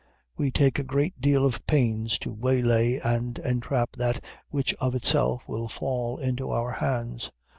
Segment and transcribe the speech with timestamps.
[0.35, 5.43] We take a great deal of pains to waylay and entrap that which of itself
[5.47, 7.29] will fall into our hands.